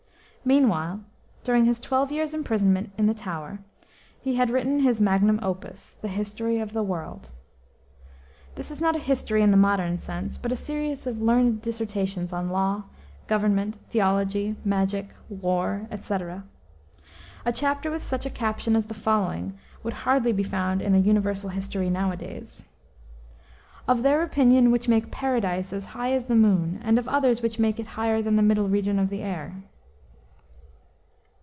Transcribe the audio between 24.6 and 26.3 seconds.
which make Paradise as high as